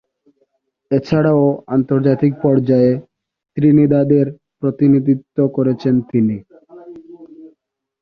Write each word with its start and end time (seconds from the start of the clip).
এছাড়াও 0.91 1.43
আন্তর্জাতিক 1.67 2.33
পর্যায়ে 2.43 2.91
ত্রিনিদাদের 3.57 4.25
প্রতিনিধিত্ব 4.59 5.37
করেছেন 5.55 5.95
তিনি। 6.11 6.37